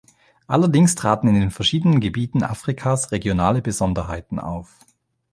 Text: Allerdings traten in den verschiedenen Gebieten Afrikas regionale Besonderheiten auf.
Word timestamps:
Allerdings 0.47 0.95
traten 0.95 1.27
in 1.27 1.35
den 1.39 1.51
verschiedenen 1.51 1.99
Gebieten 1.99 2.41
Afrikas 2.41 3.11
regionale 3.11 3.61
Besonderheiten 3.61 4.39
auf. 4.39 4.73